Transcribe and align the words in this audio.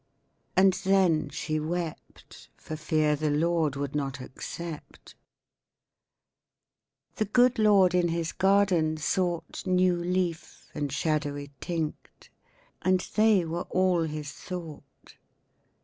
And 0.57 0.73
then 0.83 1.29
she 1.29 1.59
wept 1.59 2.49
For 2.57 2.75
fear 2.75 3.15
the 3.15 3.29
Lord 3.29 3.75
would 3.75 3.93
not 3.93 4.19
accept. 4.19 5.13
The 7.17 7.25
good 7.25 7.59
Lord 7.59 7.93
in 7.93 8.07
His 8.07 8.31
garden 8.31 8.97
sought 8.97 9.61
New 9.67 9.95
leaf 9.95 10.71
and 10.73 10.91
shadowy 10.91 11.51
tinct. 11.61 12.31
And 12.81 13.01
they 13.13 13.45
were 13.45 13.67
all 13.69 14.01
his 14.01 14.31
thought. 14.31 15.13